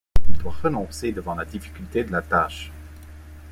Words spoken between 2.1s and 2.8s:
la tâche.